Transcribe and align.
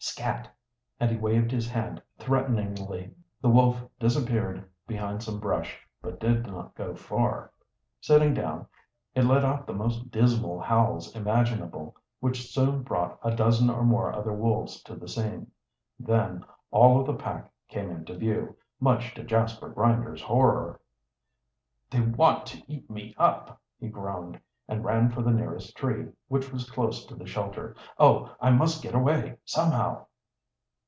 "Scat!" 0.03 0.49
And 0.99 1.11
he 1.11 1.17
waved 1.17 1.51
his 1.51 1.69
hand 1.69 2.01
threateningly. 2.17 3.13
The 3.39 3.49
wolf 3.49 3.83
disappeared 3.99 4.67
behind 4.87 5.21
some 5.21 5.39
brush, 5.39 5.79
but 6.01 6.19
did 6.19 6.45
not 6.47 6.73
go 6.75 6.95
far. 6.95 7.51
Sitting 8.01 8.33
down, 8.33 8.65
it 9.15 9.23
let 9.25 9.45
out 9.45 9.67
the 9.67 9.73
most 9.73 10.09
dismal 10.11 10.59
howls 10.59 11.15
imaginable, 11.15 11.95
which 12.19 12.51
soon 12.51 12.81
brought 12.81 13.19
a 13.21 13.35
dozen 13.35 13.69
or 13.69 13.83
more 13.83 14.11
other 14.11 14.33
wolves 14.33 14.81
to 14.83 14.95
the 14.95 15.07
scene. 15.07 15.51
Then 15.99 16.43
all 16.71 16.99
of 16.99 17.05
the 17.05 17.13
pack 17.13 17.51
came 17.67 17.89
into 17.91 18.17
view, 18.17 18.57
much 18.79 19.13
to 19.15 19.23
Jasper 19.23 19.69
Grinder's 19.69 20.21
horror. 20.21 20.81
"They 21.91 22.01
want 22.01 22.47
to 22.47 22.63
eat 22.69 22.89
me 22.89 23.13
up!" 23.19 23.61
he 23.79 23.87
groaned, 23.87 24.41
and 24.67 24.85
ran 24.85 25.09
for 25.11 25.21
the 25.21 25.31
nearest 25.31 25.75
tree, 25.75 26.07
which 26.29 26.49
was 26.53 26.69
close 26.69 27.05
to 27.05 27.13
the 27.15 27.25
shelter. 27.25 27.75
"Oh, 27.99 28.33
I 28.39 28.49
must 28.51 28.81
get 28.81 28.95
away, 28.95 29.35
somehow!" 29.43 30.05